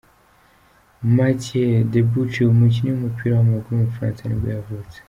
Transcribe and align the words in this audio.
Mathieu 1.15 1.85
Debuchy, 1.93 2.41
umukinnyi 2.53 2.89
w’umupira 2.91 3.33
w’amaguru 3.35 3.73
w’umufaransa 3.75 4.23
nibwo 4.25 4.49
yavutse. 4.55 4.97